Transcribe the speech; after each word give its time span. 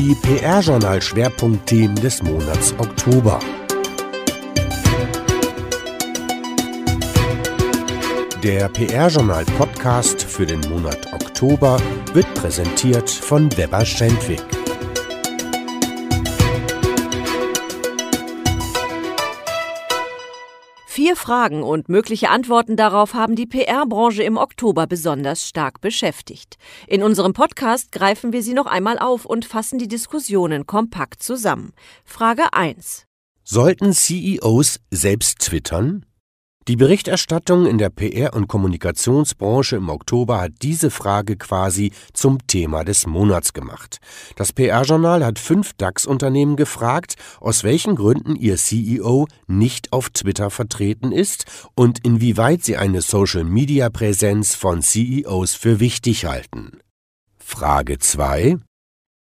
Die 0.00 0.14
PR-Journal-Schwerpunktthemen 0.14 1.94
des 1.96 2.22
Monats 2.22 2.72
Oktober. 2.78 3.38
Der 8.42 8.70
PR-Journal-Podcast 8.70 10.22
für 10.22 10.46
den 10.46 10.60
Monat 10.70 11.06
Oktober 11.12 11.78
wird 12.14 12.32
präsentiert 12.32 13.10
von 13.10 13.54
Weber 13.58 13.84
Schendwick. 13.84 14.59
Vier 21.10 21.16
Fragen 21.16 21.64
und 21.64 21.88
mögliche 21.88 22.30
Antworten 22.30 22.76
darauf 22.76 23.14
haben 23.14 23.34
die 23.34 23.46
PR-Branche 23.46 24.22
im 24.22 24.36
Oktober 24.36 24.86
besonders 24.86 25.44
stark 25.44 25.80
beschäftigt. 25.80 26.56
In 26.86 27.02
unserem 27.02 27.32
Podcast 27.32 27.90
greifen 27.90 28.32
wir 28.32 28.44
sie 28.44 28.54
noch 28.54 28.66
einmal 28.66 28.96
auf 28.96 29.24
und 29.24 29.44
fassen 29.44 29.80
die 29.80 29.88
Diskussionen 29.88 30.68
kompakt 30.68 31.20
zusammen. 31.20 31.72
Frage 32.04 32.52
1. 32.52 33.06
Sollten 33.42 33.92
CEOs 33.92 34.78
selbst 34.92 35.40
twittern? 35.40 36.06
Die 36.68 36.76
Berichterstattung 36.76 37.66
in 37.66 37.78
der 37.78 37.88
PR- 37.88 38.34
und 38.34 38.46
Kommunikationsbranche 38.46 39.76
im 39.76 39.88
Oktober 39.88 40.42
hat 40.42 40.52
diese 40.60 40.90
Frage 40.90 41.36
quasi 41.36 41.90
zum 42.12 42.46
Thema 42.46 42.84
des 42.84 43.06
Monats 43.06 43.54
gemacht. 43.54 43.98
Das 44.36 44.52
PR-Journal 44.52 45.24
hat 45.24 45.38
fünf 45.38 45.72
DAX-Unternehmen 45.72 46.56
gefragt, 46.56 47.14
aus 47.40 47.64
welchen 47.64 47.96
Gründen 47.96 48.36
ihr 48.36 48.56
CEO 48.56 49.26
nicht 49.46 49.92
auf 49.92 50.10
Twitter 50.10 50.50
vertreten 50.50 51.12
ist 51.12 51.46
und 51.74 52.04
inwieweit 52.04 52.62
sie 52.62 52.76
eine 52.76 53.00
Social-Media-Präsenz 53.00 54.54
von 54.54 54.82
CEOs 54.82 55.54
für 55.54 55.80
wichtig 55.80 56.26
halten. 56.26 56.78
Frage 57.38 57.98
2. 57.98 58.58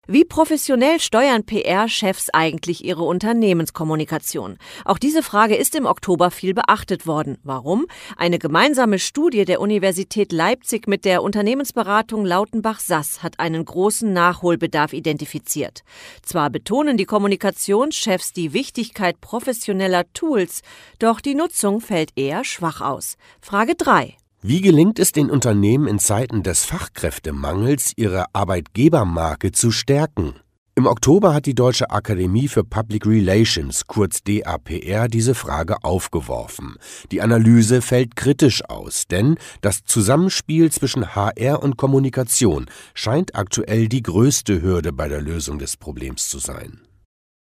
Wie 0.06 0.26
professionell 0.26 1.00
steuern 1.00 1.46
PR-Chefs 1.46 2.30
eigentlich 2.32 2.84
ihre 2.84 3.04
Unternehmenskommunikation? 3.04 4.58
Auch 4.84 4.98
diese 4.98 5.24
Frage 5.24 5.56
ist 5.56 5.76
im 5.76 5.86
Oktober 5.86 6.30
viel 6.30 6.54
beachtet 6.54 7.08
worden. 7.08 7.38
Warum? 7.44 7.88
Eine 8.18 8.38
gemeinsame 8.38 9.00
Studie 9.00 9.46
der 9.46 9.62
Universität 9.62 10.34
Leipzig 10.34 10.90
mit 10.90 11.06
der 11.06 11.24
Unternehmensberatung 11.24 12.26
Lautenbach-Sass 12.26 13.24
hat 13.24 13.40
einen 13.40 13.64
großen 13.64 14.12
Nachholbedarf 14.12 14.92
identifiziert. 14.92 15.84
Zwar 16.22 16.50
betonen 16.50 16.98
die 16.98 17.06
Kommunikationschefs 17.06 18.34
die 18.34 18.52
Wichtigkeit 18.52 19.22
professioneller 19.22 20.04
Tools, 20.12 20.64
doch 21.00 21.22
die 21.22 21.34
Nutzung 21.34 21.80
fällt 21.80 22.12
eher 22.18 22.44
schwach 22.44 22.82
aus. 22.82 23.16
Frage 23.40 23.76
3. 23.76 24.18
Wie 24.46 24.60
gelingt 24.60 25.00
es 25.00 25.14
den 25.14 25.32
Unternehmen 25.32 25.88
in 25.88 26.00
Zeiten 26.00 26.44
des 26.44 26.66
Fachkräftemangels, 26.66 27.94
ihre 27.96 28.26
Arbeitgebermarke 28.34 29.54
zu 29.54 29.72
stärken? 29.72 30.34
Im 30.76 30.86
Oktober 30.86 31.34
hat 31.34 31.46
die 31.46 31.56
Deutsche 31.56 31.90
Akademie 31.92 32.50
für 32.50 32.66
Public 32.66 33.06
Relations, 33.06 33.88
kurz 33.88 34.22
DAPR, 34.22 35.08
diese 35.08 35.34
Frage 35.34 35.82
aufgeworfen. 35.86 36.76
Die 37.14 37.22
Analyse 37.22 37.82
fällt 37.82 38.18
kritisch 38.18 38.66
aus, 38.66 39.08
denn 39.08 39.38
das 39.62 39.86
Zusammenspiel 39.86 40.70
zwischen 40.74 41.16
HR 41.16 41.64
und 41.64 41.78
Kommunikation 41.78 42.66
scheint 42.94 43.36
aktuell 43.36 43.88
die 43.88 44.04
größte 44.04 44.62
Hürde 44.62 44.92
bei 44.92 45.08
der 45.08 45.22
Lösung 45.22 45.58
des 45.58 45.78
Problems 45.78 46.28
zu 46.28 46.40
sein. 46.40 46.82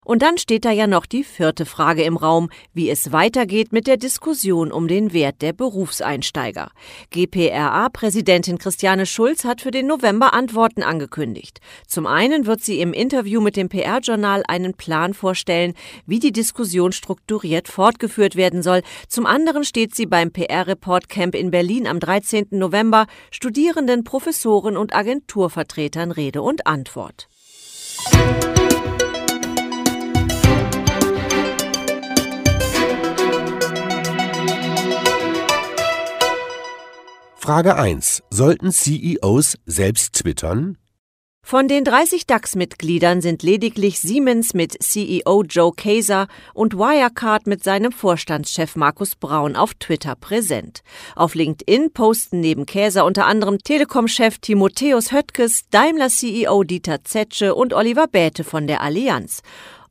Und 0.04 0.22
dann 0.22 0.38
steht 0.38 0.64
da 0.64 0.70
ja 0.70 0.86
noch 0.86 1.06
die 1.06 1.24
vierte 1.24 1.66
Frage 1.66 2.02
im 2.02 2.16
Raum, 2.16 2.50
wie 2.72 2.90
es 2.90 3.12
weitergeht 3.12 3.72
mit 3.72 3.86
der 3.86 3.96
Diskussion 3.96 4.70
um 4.70 4.86
den 4.86 5.12
Wert 5.12 5.42
der 5.42 5.52
Berufseinsteiger. 5.52 6.70
GPRA-Präsidentin 7.10 8.58
Christiane 8.58 9.06
Schulz 9.06 9.44
hat 9.44 9.62
für 9.62 9.70
den 9.70 9.86
November 9.86 10.34
Antworten 10.34 10.82
angekündigt. 10.82 11.60
Zum 11.86 12.06
einen 12.06 12.46
wird 12.46 12.62
sie 12.62 12.80
im 12.80 12.92
Interview 12.92 13.40
mit 13.40 13.56
dem 13.56 13.68
PR-Journal 13.68 14.42
einen 14.46 14.74
Plan 14.74 15.14
vorstellen, 15.14 15.74
wie 16.06 16.18
die 16.18 16.32
Diskussion 16.32 16.92
strukturiert 16.92 17.68
fortgeführt 17.68 18.36
werden 18.36 18.62
soll. 18.62 18.82
Zum 19.08 19.26
anderen 19.26 19.64
steht 19.64 19.94
sie 19.94 20.06
beim 20.06 20.30
PR-Report 20.30 21.08
Camp 21.08 21.34
in 21.34 21.50
Berlin 21.50 21.86
am 21.86 22.00
13. 22.00 22.48
November 22.50 23.06
Studierenden, 23.30 24.04
Professoren 24.04 24.76
und 24.76 24.94
Agenturvertretern 24.94 26.10
Rede 26.10 26.42
und 26.42 26.66
Antwort. 26.66 27.28
Frage 37.44 37.76
1. 37.76 38.22
Sollten 38.30 38.72
CEOs 38.72 39.58
selbst 39.66 40.14
twittern? 40.14 40.78
Von 41.44 41.68
den 41.68 41.84
30 41.84 42.26
DAX-Mitgliedern 42.26 43.20
sind 43.20 43.42
lediglich 43.42 44.00
Siemens 44.00 44.54
mit 44.54 44.82
CEO 44.82 45.42
Joe 45.42 45.70
Kaeser 45.76 46.26
und 46.54 46.72
Wirecard 46.72 47.46
mit 47.46 47.62
seinem 47.62 47.92
Vorstandschef 47.92 48.76
Markus 48.76 49.14
Braun 49.16 49.56
auf 49.56 49.74
Twitter 49.74 50.16
präsent. 50.16 50.80
Auf 51.16 51.34
LinkedIn 51.34 51.92
posten 51.92 52.40
neben 52.40 52.64
Kaeser 52.64 53.04
unter 53.04 53.26
anderem 53.26 53.58
Telekom-Chef 53.58 54.38
Timotheus 54.38 55.12
Höttges, 55.12 55.68
Daimler-CEO 55.68 56.64
Dieter 56.64 57.04
Zetsche 57.04 57.54
und 57.54 57.74
Oliver 57.74 58.06
Bäte 58.06 58.42
von 58.42 58.66
der 58.66 58.80
Allianz. 58.80 59.42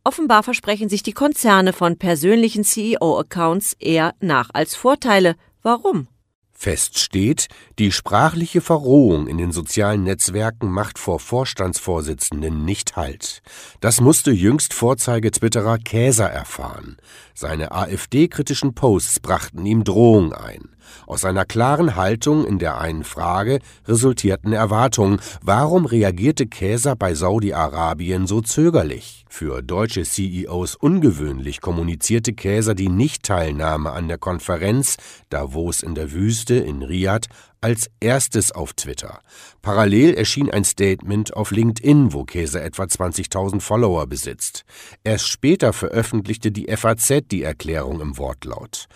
Offenbar 0.04 0.42
versprechen 0.42 0.90
sich 0.90 1.04
die 1.04 1.14
Konzerne 1.14 1.72
von 1.72 2.00
persönlichen 2.00 2.64
CEO-Accounts 2.64 3.74
eher 3.78 4.16
nach 4.22 4.50
als 4.54 4.74
Vorteile. 4.74 5.36
Warum? 5.62 6.08
Fest 6.54 7.00
steht, 7.00 7.48
die 7.80 7.92
sprachliche 7.92 8.62
Verrohung 8.62 9.28
in 9.28 9.38
den 9.38 9.52
sozialen 9.52 10.04
Netzwerken 10.04 10.72
macht 10.72 10.98
vor 10.98 11.20
Vorstandsvorsitzenden 11.20 12.64
nicht 12.64 12.96
Halt. 12.96 13.42
Das 13.82 14.00
musste 14.00 14.32
jüngst 14.32 14.74
Vorzeige-Twitterer 14.74 15.78
Käser 15.80 16.30
erfahren. 16.30 16.98
Seine 17.34 17.72
AfD-kritischen 17.72 18.76
Posts 18.76 19.20
brachten 19.20 19.66
ihm 19.66 19.84
Drohung 19.84 20.34
ein. 20.34 20.73
Aus 21.08 21.22
seiner 21.22 21.46
klaren 21.46 21.96
Haltung 21.96 22.46
in 22.46 22.60
der 22.60 22.80
einen 22.80 23.04
Frage 23.04 23.60
resultierten 23.88 24.54
Erwartungen. 24.54 25.20
Warum 25.42 25.86
reagierte 25.86 26.48
Käser 26.48 26.96
bei 26.96 27.14
Saudi-Arabien 27.14 28.28
so 28.28 28.42
zögerlich? 28.42 29.26
Für 29.30 29.64
deutsche 29.64 30.04
CEOs 30.04 30.76
ungewöhnlich 30.76 31.60
kommunizierte 31.60 32.34
Käser 32.34 32.76
die 32.76 32.90
Nichtteilnahme 32.90 33.92
an 33.92 34.08
der 34.08 34.20
Konferenz 34.20 34.98
Davos 35.30 35.82
in 35.82 35.96
der 35.96 36.12
Wüste 36.12 36.56
in 36.56 36.84
Riad 36.84 37.30
als 37.64 37.90
erstes 38.00 38.52
auf 38.52 38.74
Twitter. 38.74 39.22
Parallel 39.62 40.14
erschien 40.14 40.52
ein 40.52 40.66
Statement 40.66 41.34
auf 41.34 41.52
LinkedIn, 41.52 42.14
wo 42.14 42.26
Käser 42.26 42.62
etwa 42.62 42.84
20.000 42.84 43.62
Follower 43.62 44.06
besitzt. 44.06 44.66
Erst 45.04 45.28
später 45.30 45.72
veröffentlichte 45.72 46.52
die 46.52 46.68
FAZ 46.76 47.24
die 47.32 47.42
Erklärung 47.42 48.02
im 48.02 48.18
Wortlaut. 48.18 48.88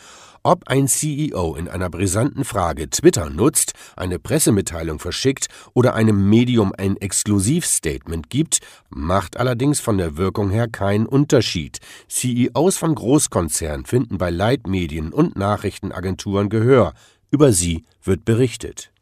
Ob 0.47 0.69
ein 0.69 0.88
CEO 0.88 1.56
in 1.56 1.68
einer 1.68 1.90
brisanten 1.90 2.46
Frage 2.46 2.90
Twitter 2.90 3.30
nutzt, 3.30 3.74
eine 3.97 4.18
Pressemitteilung 4.18 4.97
verschickt 4.97 5.50
oder 5.74 5.94
einem 5.94 6.30
Medium 6.30 6.72
ein 6.78 6.96
Exklusivstatement 6.96 8.30
gibt, 8.30 8.59
macht 8.90 9.35
allerdings 9.35 9.81
von 9.81 9.97
der 9.97 10.16
Wirkung 10.16 10.50
her 10.50 10.69
keinen 10.69 11.06
Unterschied. 11.06 11.80
CEOs 12.08 12.78
von 12.78 12.96
Großkonzernen 12.96 13.85
finden 13.85 14.18
bei 14.18 14.30
Leitmedien 14.30 15.12
und 15.12 15.35
Nachrichtenagenturen 15.35 16.47
Gehör. 16.47 16.94
Über 17.29 17.52
sie 17.52 17.84
wird 18.02 18.24
berichtet. 18.24 18.94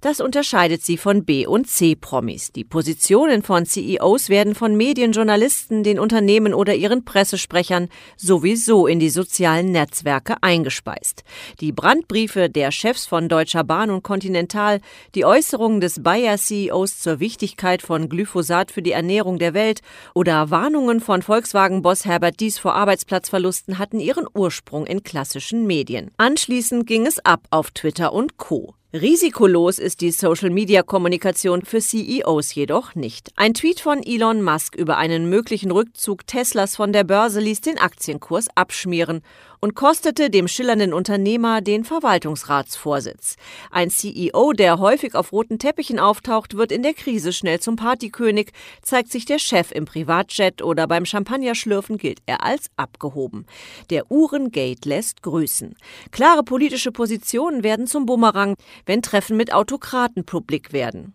Das 0.00 0.20
unterscheidet 0.20 0.84
sie 0.84 0.96
von 0.96 1.24
B- 1.24 1.44
und 1.44 1.66
C-Promis. 1.66 2.52
Die 2.52 2.62
Positionen 2.62 3.42
von 3.42 3.66
CEOs 3.66 4.28
werden 4.28 4.54
von 4.54 4.76
Medienjournalisten, 4.76 5.82
den 5.82 5.98
Unternehmen 5.98 6.54
oder 6.54 6.76
ihren 6.76 7.04
Pressesprechern 7.04 7.88
sowieso 8.16 8.86
in 8.86 9.00
die 9.00 9.10
sozialen 9.10 9.72
Netzwerke 9.72 10.36
eingespeist. 10.40 11.24
Die 11.60 11.72
Brandbriefe 11.72 12.48
der 12.48 12.70
Chefs 12.70 13.06
von 13.06 13.28
Deutscher 13.28 13.64
Bahn 13.64 13.90
und 13.90 14.04
Continental, 14.04 14.80
die 15.16 15.24
Äußerungen 15.24 15.80
des 15.80 16.00
Bayer-CEOs 16.00 17.00
zur 17.00 17.18
Wichtigkeit 17.18 17.82
von 17.82 18.08
Glyphosat 18.08 18.70
für 18.70 18.82
die 18.82 18.92
Ernährung 18.92 19.40
der 19.40 19.52
Welt 19.52 19.80
oder 20.14 20.48
Warnungen 20.50 21.00
von 21.00 21.22
Volkswagen-Boss 21.22 22.04
Herbert 22.04 22.38
Dies 22.38 22.60
vor 22.60 22.76
Arbeitsplatzverlusten 22.76 23.78
hatten 23.78 23.98
ihren 23.98 24.28
Ursprung 24.32 24.86
in 24.86 25.02
klassischen 25.02 25.66
Medien. 25.66 26.12
Anschließend 26.18 26.86
ging 26.86 27.04
es 27.04 27.18
ab 27.18 27.48
auf 27.50 27.72
Twitter 27.72 28.12
und 28.12 28.36
Co. 28.36 28.74
Risikolos 28.94 29.78
ist 29.78 30.00
die 30.00 30.10
Social-Media-Kommunikation 30.10 31.60
für 31.60 31.80
CEOs 31.80 32.54
jedoch 32.54 32.94
nicht. 32.94 33.28
Ein 33.36 33.52
Tweet 33.52 33.80
von 33.80 34.02
Elon 34.02 34.40
Musk 34.40 34.74
über 34.76 34.96
einen 34.96 35.28
möglichen 35.28 35.70
Rückzug 35.70 36.26
Teslas 36.26 36.76
von 36.76 36.94
der 36.94 37.04
Börse 37.04 37.38
ließ 37.38 37.60
den 37.60 37.76
Aktienkurs 37.76 38.46
abschmieren 38.54 39.20
und 39.60 39.74
kostete 39.74 40.30
dem 40.30 40.48
schillernden 40.48 40.92
Unternehmer 40.92 41.60
den 41.60 41.84
Verwaltungsratsvorsitz. 41.84 43.36
Ein 43.70 43.90
CEO, 43.90 44.52
der 44.52 44.78
häufig 44.78 45.14
auf 45.14 45.32
roten 45.32 45.58
Teppichen 45.58 45.98
auftaucht, 45.98 46.56
wird 46.56 46.72
in 46.72 46.82
der 46.82 46.94
Krise 46.94 47.32
schnell 47.32 47.60
zum 47.60 47.76
Partykönig, 47.76 48.52
zeigt 48.82 49.10
sich 49.10 49.24
der 49.24 49.38
Chef 49.38 49.72
im 49.72 49.84
Privatjet 49.84 50.62
oder 50.62 50.86
beim 50.86 51.04
Champagnerschlürfen 51.04 51.98
gilt 51.98 52.20
er 52.26 52.42
als 52.44 52.70
abgehoben. 52.76 53.46
Der 53.90 54.10
Uhrengate 54.10 54.88
lässt 54.88 55.22
grüßen. 55.22 55.76
Klare 56.10 56.42
politische 56.42 56.92
Positionen 56.92 57.62
werden 57.62 57.86
zum 57.86 58.06
Bumerang, 58.06 58.56
wenn 58.86 59.02
Treffen 59.02 59.36
mit 59.36 59.52
Autokraten 59.52 60.24
publik 60.24 60.72
werden. 60.72 61.14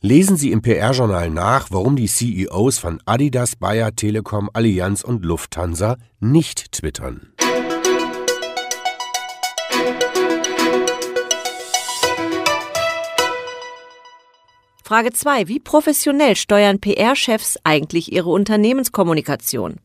Lesen 0.00 0.36
Sie 0.36 0.52
im 0.52 0.62
PR-Journal 0.62 1.28
nach, 1.28 1.72
warum 1.72 1.96
die 1.96 2.06
CEOs 2.06 2.78
von 2.78 3.00
Adidas, 3.04 3.56
Bayer, 3.56 3.96
Telekom, 3.96 4.48
Allianz 4.52 5.02
und 5.02 5.24
Lufthansa 5.24 5.96
nicht 6.20 6.70
twittern. 6.70 7.32
Frage 14.84 15.12
2. 15.12 15.48
Wie 15.48 15.58
professionell 15.58 16.34
steuern 16.34 16.80
PR-Chefs 16.80 17.58
eigentlich 17.62 18.10
ihre 18.10 18.30
Unternehmenskommunikation? 18.30 19.80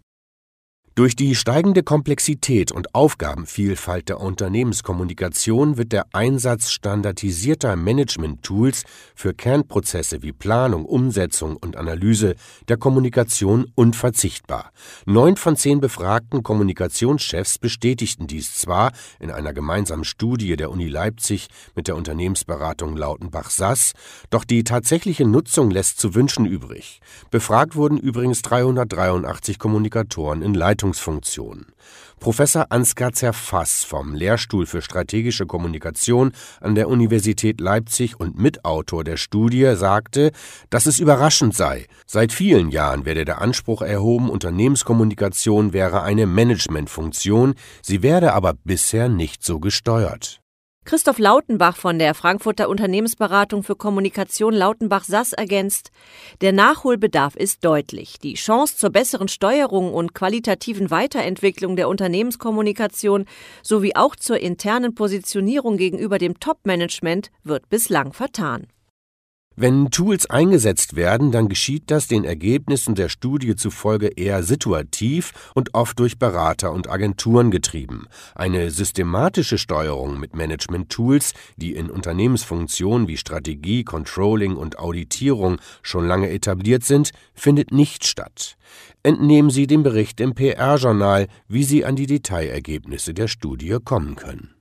Durch 0.96 1.16
die 1.16 1.34
steigende 1.34 1.82
Komplexität 1.82 2.72
und 2.72 2.94
Aufgabenvielfalt 2.94 4.10
der 4.10 4.20
Unternehmenskommunikation 4.20 5.76
wird 5.76 5.92
der 5.92 6.06
Einsatz 6.14 6.70
standardisierter 6.70 7.76
Management-Tools 7.76 8.84
für 9.16 9.34
Kernprozesse 9.34 10.22
wie 10.22 10.34
Planung, 10.34 10.86
Umsetzung 10.86 11.58
und 11.58 11.78
Analyse 11.78 12.36
der 12.68 12.78
Kommunikation 12.78 13.66
unverzichtbar. 13.74 14.70
Neun 15.08 15.36
von 15.36 15.56
zehn 15.56 15.82
befragten 15.82 16.44
Kommunikationschefs 16.44 17.58
bestätigten 17.58 18.28
dies 18.28 18.54
zwar 18.54 18.92
in 19.20 19.32
einer 19.32 19.54
gemeinsamen 19.54 20.04
Studie 20.04 20.56
der 20.58 20.70
Uni 20.70 20.90
Leipzig 20.90 21.48
mit 21.74 21.88
der 21.88 21.96
Unternehmensberatung 21.96 22.96
Lautenbach-Sass, 22.96 23.94
doch 24.30 24.44
die 24.44 24.64
tatsächliche 24.64 25.26
Nutzung 25.26 25.72
lässt 25.72 26.00
zu 26.00 26.14
wünschen 26.14 26.46
übrig. 26.46 27.02
Befragt 27.32 27.76
wurden 27.76 27.98
übrigens 27.98 28.44
383 28.44 29.58
Kommunikatoren 29.58 30.44
in 30.44 30.54
Leitung 30.54 30.83
Leitungsfunktion. 30.84 31.68
Professor 32.20 32.68
Ansgar 32.70 33.14
Zerfass 33.14 33.86
vom 33.86 34.14
Lehrstuhl 34.14 34.66
für 34.66 34.82
strategische 34.82 35.46
Kommunikation 35.46 36.34
an 36.60 36.76
der 36.76 36.90
Universität 36.90 37.62
Leipzig 37.62 38.20
und 38.20 38.38
Mitautor 38.38 39.04
der 39.04 39.18
Studie 39.18 39.76
sagte, 39.76 40.32
dass 40.70 40.86
es 40.86 41.00
überraschend 41.00 41.56
sei. 41.56 41.88
Seit 42.06 42.34
vielen 42.34 42.70
Jahren 42.70 43.06
werde 43.06 43.24
der 43.24 43.42
Anspruch 43.42 43.82
erhoben, 43.82 44.30
Unternehmenskommunikation 44.30 45.72
wäre 45.72 46.04
eine 46.04 46.26
Managementfunktion, 46.26 47.56
sie 47.82 48.04
werde 48.04 48.34
aber 48.34 48.54
bisher 48.64 49.08
nicht 49.08 49.44
so 49.44 49.60
gesteuert. 49.60 50.43
Christoph 50.86 51.18
Lautenbach 51.18 51.78
von 51.78 51.98
der 51.98 52.14
Frankfurter 52.14 52.68
Unternehmensberatung 52.68 53.64
für 53.64 53.76
Kommunikation 53.76 54.54
Lautenbach-Sass 54.54 55.32
ergänzt, 55.32 55.92
der 56.42 56.52
Nachholbedarf 56.52 57.38
ist 57.38 57.64
deutlich. 57.64 58.20
Die 58.20 58.34
Chance 58.34 58.76
zur 58.76 58.90
besseren 58.90 59.30
Steuerung 59.30 59.94
und 59.94 60.14
qualitativen 60.14 60.92
Weiterentwicklung 60.92 61.78
der 61.78 61.88
Unternehmenskommunikation 61.88 63.26
sowie 63.62 63.96
auch 63.96 64.18
zur 64.18 64.40
internen 64.40 64.94
Positionierung 64.94 65.78
gegenüber 65.78 66.18
dem 66.18 66.42
Top-Management 66.42 67.32
wird 67.44 67.70
bislang 67.70 68.12
vertan. 68.12 68.68
Wenn 69.56 69.92
Tools 69.92 70.26
eingesetzt 70.28 70.96
werden, 70.96 71.32
dann 71.32 71.48
geschieht 71.48 71.84
das 71.88 72.08
den 72.08 72.24
Ergebnissen 72.24 72.96
der 72.96 73.08
Studie 73.08 73.56
zufolge 73.56 74.08
eher 74.08 74.42
situativ 74.42 75.52
und 75.54 75.76
oft 75.76 76.00
durch 76.00 76.18
Berater 76.18 76.72
und 76.72 76.90
Agenturen 76.90 77.52
getrieben. 77.52 78.08
Eine 78.34 78.72
systematische 78.72 79.60
Steuerung 79.60 80.20
mit 80.20 80.36
Management-Tools, 80.36 81.34
die 81.56 81.76
in 81.76 81.92
Unternehmensfunktionen 81.92 83.08
wie 83.08 83.18
Strategie, 83.18 83.84
Controlling 83.84 84.56
und 84.56 84.80
Auditierung 84.80 85.58
schon 85.84 86.08
lange 86.08 86.32
etabliert 86.32 86.84
sind, 86.84 87.12
findet 87.36 87.72
nicht 87.72 88.06
statt. 88.06 88.58
Entnehmen 89.04 89.52
Sie 89.52 89.68
dem 89.68 89.84
Bericht 89.84 90.20
im 90.20 90.34
PR-Journal, 90.34 91.28
wie 91.48 91.64
Sie 91.64 91.86
an 91.86 91.96
die 91.96 92.08
Detailergebnisse 92.08 93.14
der 93.14 93.28
Studie 93.28 93.78
kommen 93.84 94.16
können. 94.16 94.56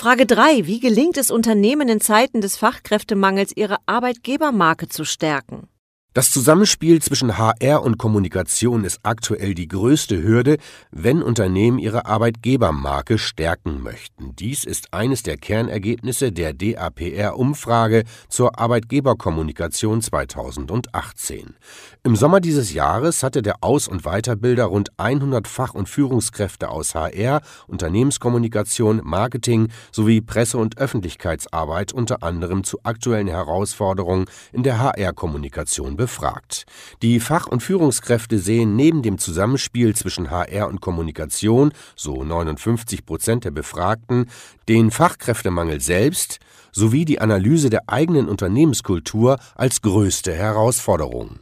Frage 0.00 0.24
3. 0.24 0.66
Wie 0.66 0.80
gelingt 0.80 1.18
es 1.18 1.30
Unternehmen 1.30 1.90
in 1.90 2.00
Zeiten 2.00 2.40
des 2.40 2.56
Fachkräftemangels, 2.56 3.54
ihre 3.54 3.76
Arbeitgebermarke 3.84 4.88
zu 4.88 5.04
stärken? 5.04 5.68
Das 6.12 6.32
Zusammenspiel 6.32 7.00
zwischen 7.00 7.38
HR 7.38 7.84
und 7.84 7.96
Kommunikation 7.96 8.82
ist 8.82 8.98
aktuell 9.04 9.54
die 9.54 9.68
größte 9.68 10.20
Hürde, 10.20 10.56
wenn 10.90 11.22
Unternehmen 11.22 11.78
ihre 11.78 12.06
Arbeitgebermarke 12.06 13.16
stärken 13.16 13.80
möchten. 13.80 14.34
Dies 14.34 14.64
ist 14.64 14.92
eines 14.92 15.22
der 15.22 15.36
Kernergebnisse 15.36 16.32
der 16.32 16.52
DAPR-Umfrage 16.52 18.02
zur 18.28 18.58
Arbeitgeberkommunikation 18.58 20.02
2018. 20.02 21.54
Im 22.02 22.16
Sommer 22.16 22.40
dieses 22.40 22.72
Jahres 22.72 23.22
hatte 23.22 23.40
der 23.40 23.62
Aus- 23.62 23.86
und 23.86 24.04
Weiterbilder 24.04 24.64
rund 24.64 24.88
100 24.96 25.46
Fach- 25.46 25.74
und 25.74 25.88
Führungskräfte 25.88 26.70
aus 26.70 26.96
HR, 26.96 27.40
Unternehmenskommunikation, 27.68 29.00
Marketing 29.04 29.68
sowie 29.92 30.20
Presse- 30.22 30.58
und 30.58 30.76
Öffentlichkeitsarbeit 30.76 31.92
unter 31.92 32.24
anderem 32.24 32.64
zu 32.64 32.80
aktuellen 32.82 33.28
Herausforderungen 33.28 34.24
in 34.52 34.64
der 34.64 34.80
HR-Kommunikation 34.80 35.99
befragt. 36.00 36.64
Die 37.02 37.20
Fach- 37.20 37.46
und 37.46 37.62
Führungskräfte 37.62 38.38
sehen 38.38 38.74
neben 38.74 39.02
dem 39.02 39.18
Zusammenspiel 39.18 39.94
zwischen 39.94 40.30
HR 40.30 40.66
und 40.68 40.80
Kommunikation, 40.80 41.72
so 41.94 42.24
59 42.24 43.04
Prozent 43.04 43.44
der 43.44 43.50
Befragten, 43.50 44.30
den 44.66 44.90
Fachkräftemangel 44.90 45.82
selbst 45.82 46.38
sowie 46.72 47.04
die 47.04 47.20
Analyse 47.20 47.68
der 47.68 47.82
eigenen 47.88 48.30
Unternehmenskultur 48.30 49.38
als 49.54 49.82
größte 49.82 50.32
Herausforderung. 50.32 51.40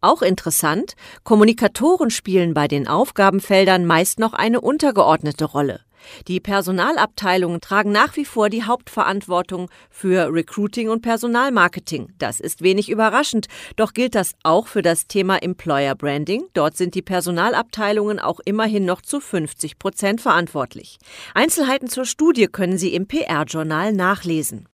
Auch 0.00 0.22
interessant, 0.22 0.94
Kommunikatoren 1.22 2.10
spielen 2.10 2.54
bei 2.54 2.66
den 2.66 2.88
Aufgabenfeldern 2.88 3.84
meist 3.84 4.18
noch 4.18 4.32
eine 4.32 4.60
untergeordnete 4.60 5.44
Rolle. 5.44 5.80
Die 6.28 6.40
Personalabteilungen 6.40 7.60
tragen 7.60 7.92
nach 7.92 8.16
wie 8.16 8.24
vor 8.24 8.50
die 8.50 8.64
Hauptverantwortung 8.64 9.70
für 9.90 10.32
Recruiting 10.32 10.88
und 10.88 11.02
Personalmarketing. 11.02 12.12
Das 12.18 12.40
ist 12.40 12.62
wenig 12.62 12.88
überraschend, 12.90 13.46
doch 13.76 13.92
gilt 13.92 14.14
das 14.14 14.32
auch 14.42 14.66
für 14.66 14.82
das 14.82 15.06
Thema 15.06 15.42
Employer 15.42 15.94
Branding. 15.94 16.44
Dort 16.52 16.76
sind 16.76 16.94
die 16.94 17.02
Personalabteilungen 17.02 18.18
auch 18.18 18.40
immerhin 18.44 18.84
noch 18.84 19.02
zu 19.02 19.20
50 19.20 19.78
Prozent 19.78 20.20
verantwortlich. 20.20 20.98
Einzelheiten 21.34 21.88
zur 21.88 22.04
Studie 22.04 22.46
können 22.46 22.78
Sie 22.78 22.94
im 22.94 23.06
PR-Journal 23.06 23.92
nachlesen. 23.92 24.68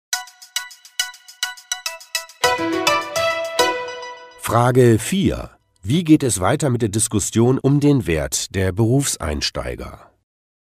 Frage 4.40 4.98
4. 4.98 5.50
Wie 5.82 6.04
geht 6.04 6.22
es 6.22 6.40
weiter 6.40 6.70
mit 6.70 6.80
der 6.80 6.88
Diskussion 6.88 7.58
um 7.58 7.80
den 7.80 8.06
Wert 8.06 8.54
der 8.54 8.72
Berufseinsteiger? 8.72 10.13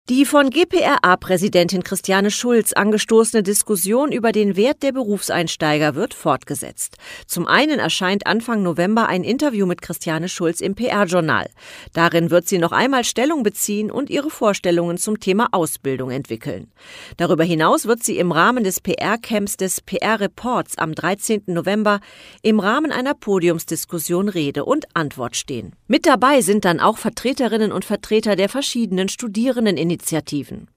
Die 0.10 0.26
von 0.26 0.50
GPRA-Präsidentin 0.50 1.82
Christiane 1.82 2.30
Schulz 2.30 2.74
angestoßene 2.74 3.42
Diskussion 3.42 4.12
über 4.12 4.34
den 4.34 4.58
Wert 4.58 4.84
der 4.84 4.92
Berufseinsteiger 4.92 5.96
wird 5.96 6.14
fortgesetzt. 6.14 6.98
Zum 7.26 7.48
einen 7.48 7.80
erscheint 7.80 8.28
Anfang 8.28 8.64
November 8.64 9.08
ein 9.08 9.24
Interview 9.24 9.66
mit 9.66 9.82
Christiane 9.82 10.28
Schulz 10.28 10.60
im 10.60 10.76
PR-Journal. 10.76 11.50
Darin 11.94 12.32
wird 12.32 12.50
sie 12.50 12.58
noch 12.58 12.74
einmal 12.74 13.06
Stellung 13.06 13.44
beziehen 13.44 13.90
und 13.90 14.10
ihre 14.10 14.30
Vorstellungen 14.30 14.98
zum 14.98 15.22
Thema 15.22 15.48
Ausbildung 15.54 16.12
entwickeln. 16.12 16.70
Darüber 17.16 17.46
hinaus 17.46 17.86
wird 17.86 18.04
sie 18.04 18.18
im 18.18 18.34
Rahmen 18.34 18.66
des 18.66 18.82
PR-Camps 18.82 19.56
des 19.56 19.80
PR-Reports 19.80 20.78
am 20.80 20.94
13. 20.96 21.44
November 21.46 22.02
im 22.42 22.60
Rahmen 22.60 22.92
einer 22.92 23.14
Podiumsdiskussion 23.14 24.28
Rede 24.28 24.66
und 24.66 24.86
Antwort 24.96 25.38
stehen. 25.38 25.78
Mit 25.88 26.06
dabei 26.06 26.42
sind 26.42 26.66
dann 26.66 26.82
auch 26.82 26.98
Vertreterinnen 26.98 27.72
und 27.72 27.86
Vertreter 27.86 28.36
der 28.36 28.50
verschiedenen 28.50 29.08
Studierenden 29.08 29.78
Initiativen. 29.94 30.68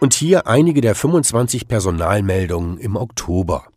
Und 0.00 0.14
hier 0.14 0.46
einige 0.46 0.80
der 0.80 0.94
25 0.94 1.68
Personalmeldungen 1.68 2.78
im 2.78 2.96
Oktober. 2.96 3.71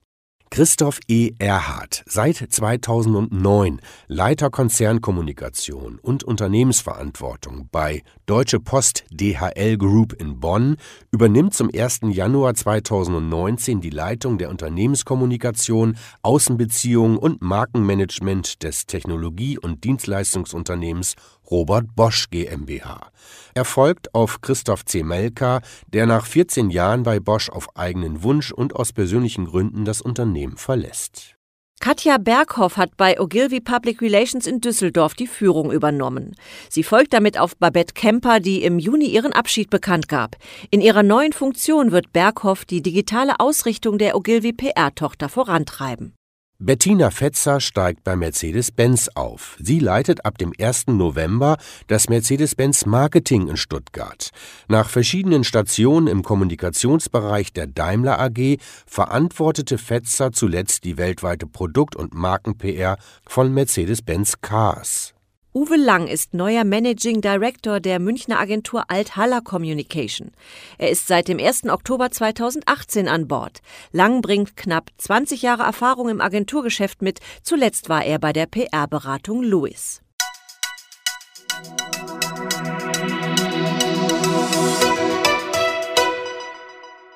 Christoph 0.56 1.02
E. 1.10 1.34
Erhardt, 1.38 2.06
seit 2.08 2.38
2009 2.38 3.82
Leiter 4.08 4.50
Konzernkommunikation 4.50 6.00
und 6.02 6.24
Unternehmensverantwortung 6.24 7.68
bei 7.74 8.04
Deutsche 8.26 8.62
Post 8.62 9.04
DHL 9.12 9.78
Group 9.78 10.14
in 10.14 10.40
Bonn, 10.40 10.78
übernimmt 11.12 11.56
zum 11.56 11.70
1. 11.76 12.04
Januar 12.04 12.54
2019 12.54 13.82
die 13.82 13.90
Leitung 13.90 14.38
der 14.38 14.50
Unternehmenskommunikation, 14.50 15.98
Außenbeziehungen 16.22 17.18
und 17.18 17.42
Markenmanagement 17.42 18.64
des 18.64 18.86
Technologie- 18.86 19.60
und 19.60 19.84
Dienstleistungsunternehmens 19.84 21.16
Robert 21.50 21.96
Bosch 21.96 22.30
GmbH. 22.30 23.12
Er 23.54 23.66
folgt 23.66 24.14
auf 24.14 24.42
Christoph 24.42 24.86
C. 24.86 25.04
Melka, 25.04 25.62
der 25.88 26.06
nach 26.06 26.26
14 26.26 26.70
Jahren 26.70 27.04
bei 27.04 27.20
Bosch 27.20 27.50
auf 27.50 27.76
eigenen 27.76 28.24
Wunsch 28.24 28.52
und 28.52 28.76
aus 28.76 28.94
persönlichen 28.94 29.46
Gründen 29.46 29.86
das 29.86 30.02
Unternehmen 30.02 30.58
verlässt. 30.58 31.36
Katja 31.82 32.18
Berghoff 32.18 32.78
hat 32.78 32.98
bei 32.98 33.20
Ogilvy 33.20 33.60
Public 33.60 34.02
Relations 34.02 34.48
in 34.48 34.60
Düsseldorf 34.60 35.14
die 35.14 35.28
Führung 35.28 35.72
übernommen. 35.72 36.36
Sie 36.70 36.84
folgt 36.84 37.14
damit 37.14 37.38
auf 37.38 37.58
Babette 37.58 37.94
Kemper, 37.94 38.40
die 38.40 38.64
im 38.64 38.80
Juni 38.80 39.06
ihren 39.06 39.34
Abschied 39.34 39.70
bekannt 39.70 40.08
gab. 40.08 40.38
In 40.72 40.82
ihrer 40.82 41.04
neuen 41.04 41.34
Funktion 41.34 41.92
wird 41.92 42.12
Berghoff 42.14 42.66
die 42.66 42.82
digitale 42.82 43.40
Ausrichtung 43.40 43.98
der 43.98 44.16
Ogilvy 44.16 44.54
PR-Tochter 44.54 45.30
vorantreiben. 45.30 46.16
Bettina 46.58 47.12
Fetzer 47.12 47.60
steigt 47.60 48.06
bei 48.06 48.16
Mercedes-Benz 48.16 49.10
auf. 49.16 49.58
Sie 49.60 49.78
leitet 49.80 50.24
ab 50.24 50.38
dem 50.38 50.54
1. 50.58 50.88
November 50.88 51.58
das 51.88 52.08
Mercedes-Benz 52.08 52.86
Marketing 52.86 53.50
in 53.50 53.58
Stuttgart. 53.58 54.30
Nach 54.70 54.88
verschiedenen 54.88 55.44
Stationen 55.44 56.08
im 56.08 56.24
Kommunikationsbereich 56.24 57.52
der 57.52 57.68
Daimler 57.68 58.22
AG 58.22 58.58
verantwortete 58.86 59.78
Fetzer 59.78 60.32
zuletzt 60.32 60.86
die 60.86 60.98
weltweite 60.98 61.46
Produkt- 61.46 61.98
und 61.98 62.14
Marken-PR 62.14 63.00
von 63.28 63.54
Mercedes-Benz 63.54 64.40
Cars. 64.40 65.14
Uwe 65.58 65.78
Lang 65.78 66.08
ist 66.08 66.34
neuer 66.34 66.66
Managing 66.66 67.22
Director 67.22 67.80
der 67.80 68.00
Münchner 68.00 68.42
Agentur 68.42 68.92
Althaller 68.92 69.40
Communication. 69.40 70.32
Er 70.78 70.90
ist 70.90 71.08
seit 71.08 71.30
dem 71.30 71.40
1. 71.40 71.70
Oktober 71.70 72.12
2018 72.12 73.08
an 73.08 73.30
Bord. 73.30 73.62
Lang 73.94 74.22
bringt 74.22 74.58
knapp 74.58 74.92
20 74.98 75.44
Jahre 75.44 75.64
Erfahrung 75.64 76.10
im 76.10 76.20
Agenturgeschäft 76.20 77.02
mit. 77.02 77.22
Zuletzt 77.42 77.88
war 77.88 78.04
er 78.04 78.20
bei 78.20 78.34
der 78.34 78.48
PR-Beratung 78.48 79.44
Lewis. 79.44 80.02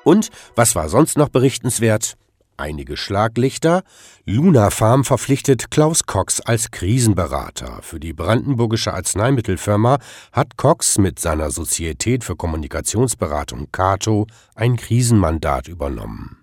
Und 0.02 0.30
was 0.54 0.74
war 0.74 0.88
sonst 0.88 1.18
noch 1.18 1.28
berichtenswert? 1.28 2.16
Einige 2.60 2.96
Schlaglichter. 2.96 3.82
Luna 4.24 4.70
Farm 4.70 5.04
verpflichtet 5.04 5.70
Klaus 5.70 6.06
Cox 6.06 6.40
als 6.40 6.70
Krisenberater. 6.70 7.80
Für 7.82 7.98
die 7.98 8.12
brandenburgische 8.12 8.94
Arzneimittelfirma 8.94 9.98
hat 10.32 10.56
Cox 10.56 10.98
mit 10.98 11.18
seiner 11.18 11.50
Sozietät 11.50 12.22
für 12.22 12.36
Kommunikationsberatung 12.36 13.68
Cato 13.72 14.26
ein 14.54 14.76
Krisenmandat 14.76 15.66
übernommen. 15.66 16.36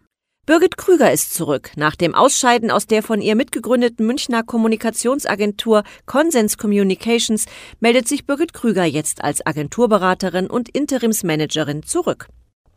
Birgit 0.47 0.77
Krüger 0.77 1.11
ist 1.11 1.33
zurück. 1.33 1.71
Nach 1.75 1.97
dem 1.97 2.15
Ausscheiden 2.15 2.71
aus 2.71 2.87
der 2.87 3.03
von 3.03 3.19
ihr 3.19 3.35
mitgegründeten 3.35 4.07
Münchner 4.07 4.43
Kommunikationsagentur 4.43 5.83
Consens 6.05 6.57
Communications 6.57 7.47
meldet 7.81 8.07
sich 8.07 8.25
Birgit 8.25 8.53
Krüger 8.53 8.85
jetzt 8.85 9.25
als 9.25 9.45
Agenturberaterin 9.45 10.49
und 10.49 10.69
Interimsmanagerin 10.69 11.83
zurück. 11.83 12.29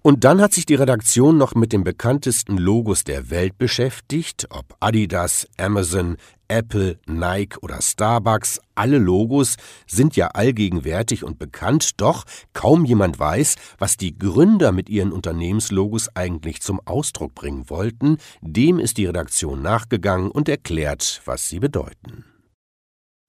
Und 0.03 0.25
dann 0.25 0.41
hat 0.41 0.55
sich 0.55 0.65
die 0.65 0.77
Redaktion 0.77 1.37
noch 1.37 1.55
mit 1.55 1.75
den 1.75 1.85
bekanntesten 1.85 2.57
Logos 2.57 3.05
der 3.05 3.29
Welt 3.29 3.59
beschäftigt, 3.59 4.47
ob 4.49 4.75
Adidas, 4.81 5.47
Amazon, 5.59 6.17
Apple, 6.49 6.99
Nike 7.07 7.59
oder 7.61 7.83
Starbucks, 7.83 8.61
alle 8.75 8.97
Logos 8.97 9.57
sind 9.87 10.17
ja 10.17 10.29
allgegenwärtig 10.29 11.23
und 11.23 11.39
bekannt, 11.39 12.01
doch 12.01 12.25
kaum 12.55 12.87
jemand 12.87 13.19
weiß, 13.19 13.57
was 13.79 13.99
die 13.99 14.19
Gründer 14.19 14.73
mit 14.73 14.89
ihren 14.89 15.13
Unternehmenslogos 15.13 16.09
eigentlich 16.17 16.63
zum 16.63 16.81
Ausdruck 16.87 17.35
bringen 17.35 17.69
wollten, 17.69 18.17
dem 18.41 18.79
ist 18.79 18.97
die 18.97 19.07
Redaktion 19.07 19.61
nachgegangen 19.61 20.31
und 20.31 20.49
erklärt, 20.49 21.21
was 21.27 21.47
sie 21.49 21.61
bedeuten. 21.61 22.25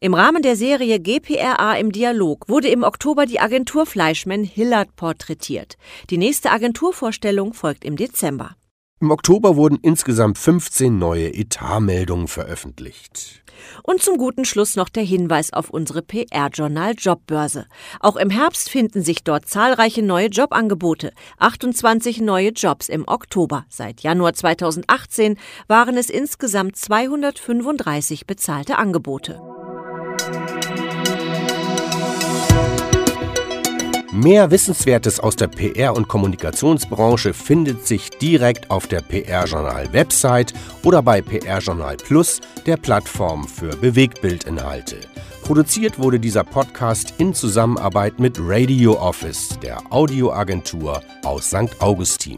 Im 0.04 0.16
Rahmen 0.16 0.42
der 0.42 0.56
Serie 0.56 1.00
GPRA 1.00 1.76
im 1.76 1.92
Dialog 1.92 2.50
wurde 2.50 2.70
im 2.70 2.82
Oktober 2.82 3.28
die 3.28 3.40
Agentur 3.40 3.86
Fleischmann 3.86 4.44
Hillard 4.44 4.96
porträtiert. 4.96 5.78
Die 6.10 6.18
nächste 6.18 6.50
Agenturvorstellung 6.50 7.54
folgt 7.54 7.86
im 7.86 7.98
Dezember. 7.98 8.56
Im 9.00 9.12
Oktober 9.12 9.56
wurden 9.56 9.78
insgesamt 9.80 10.40
15 10.40 10.98
neue 10.98 11.32
Etatmeldungen 11.32 12.28
veröffentlicht. 12.28 13.44
Und 13.84 14.02
zum 14.02 14.18
guten 14.18 14.44
Schluss 14.44 14.76
noch 14.76 14.90
der 14.90 15.04
Hinweis 15.04 15.54
auf 15.54 15.70
unsere 15.70 16.02
PR-Journal 16.02 16.96
Jobbörse. 16.98 17.68
Auch 18.00 18.16
im 18.16 18.32
Herbst 18.32 18.72
finden 18.72 19.04
sich 19.04 19.24
dort 19.24 19.48
zahlreiche 19.48 20.02
neue 20.02 20.30
Jobangebote. 20.30 21.12
28 21.38 22.22
neue 22.22 22.50
Jobs 22.50 22.90
im 22.90 23.08
Oktober. 23.08 23.66
Seit 23.70 24.02
Januar 24.02 24.34
2018 24.34 25.38
waren 25.68 25.96
es 25.96 26.10
insgesamt 26.10 26.76
235 26.76 28.26
bezahlte 28.26 28.80
Angebote. 28.80 29.40
Mehr 34.14 34.52
Wissenswertes 34.52 35.22
aus 35.22 35.38
der 35.38 35.48
PR- 35.48 35.96
und 35.96 36.10
Kommunikationsbranche 36.10 37.34
findet 37.34 37.88
sich 37.88 38.10
direkt 38.10 38.70
auf 38.70 38.88
der 38.88 39.00
PR-Journal-Website 39.00 40.54
oder 40.84 41.02
bei 41.02 41.22
PR-Journal 41.22 41.96
Plus, 41.96 42.42
der 42.66 42.76
Plattform 42.76 43.48
für 43.48 43.74
Bewegtbildinhalte. 43.78 44.98
Produziert 45.44 45.98
wurde 45.98 46.20
dieser 46.20 46.44
Podcast 46.44 47.14
in 47.20 47.34
Zusammenarbeit 47.34 48.20
mit 48.20 48.38
Radio 48.42 49.00
Office, 49.00 49.58
der 49.64 49.80
Audioagentur 49.92 51.02
aus 51.24 51.48
St. 51.48 51.80
Augustin. 51.80 52.36